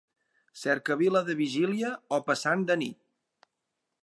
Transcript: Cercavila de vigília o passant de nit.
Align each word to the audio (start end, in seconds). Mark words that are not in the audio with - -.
Cercavila 0.61 1.21
de 1.29 1.35
vigília 1.43 1.93
o 2.19 2.23
passant 2.31 2.65
de 2.73 2.83
nit. 2.85 3.01